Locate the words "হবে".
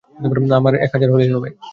1.35-1.49